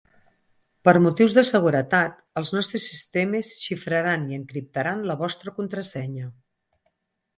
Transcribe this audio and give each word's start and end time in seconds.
Per 0.87 0.93
motius 1.03 1.35
de 1.39 1.43
seguretat, 1.49 2.23
els 2.41 2.53
nostres 2.57 2.87
sistemes 2.93 3.53
xifraran 3.67 4.27
i 4.33 4.39
encriptaran 4.41 5.05
la 5.11 5.19
vostra 5.21 5.55
contrasenya. 5.61 6.33